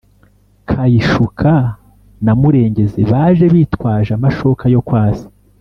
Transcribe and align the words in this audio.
kayishuka 0.69 1.51
na 2.25 2.31
murengezi 2.39 3.01
baje 3.11 3.45
bitwaje 3.53 4.11
amashoka 4.17 4.63
yo 4.73 4.81
kwasa 4.87 5.25